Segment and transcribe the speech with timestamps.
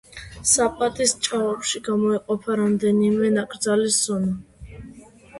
[0.51, 4.73] საპატის ჭაობში გამოიყოფა რამდენიმე ნაკრძალის ზონა.